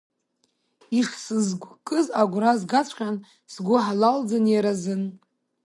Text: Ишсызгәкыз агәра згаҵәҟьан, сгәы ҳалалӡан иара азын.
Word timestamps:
Ишсызгәкыз 0.99 2.05
агәра 2.21 2.51
згаҵәҟьан, 2.59 3.15
сгәы 3.53 3.77
ҳалалӡан 3.85 4.45
иара 4.53 4.71
азын. 4.75 5.03